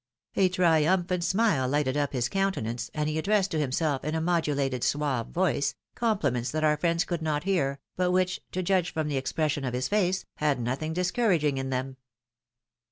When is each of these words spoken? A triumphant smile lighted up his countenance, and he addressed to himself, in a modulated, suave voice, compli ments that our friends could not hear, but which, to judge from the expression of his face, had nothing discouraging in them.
A 0.35 0.49
triumphant 0.49 1.23
smile 1.23 1.67
lighted 1.69 1.95
up 1.95 2.11
his 2.11 2.27
countenance, 2.27 2.89
and 2.95 3.07
he 3.07 3.19
addressed 3.19 3.51
to 3.51 3.59
himself, 3.59 4.03
in 4.03 4.15
a 4.15 4.19
modulated, 4.19 4.83
suave 4.83 5.27
voice, 5.27 5.75
compli 5.95 6.33
ments 6.33 6.49
that 6.49 6.63
our 6.63 6.75
friends 6.75 7.03
could 7.05 7.21
not 7.21 7.43
hear, 7.43 7.77
but 7.97 8.09
which, 8.09 8.41
to 8.53 8.63
judge 8.63 8.91
from 8.91 9.09
the 9.09 9.17
expression 9.17 9.63
of 9.63 9.75
his 9.75 9.87
face, 9.87 10.25
had 10.37 10.59
nothing 10.59 10.93
discouraging 10.93 11.59
in 11.59 11.69
them. 11.69 11.97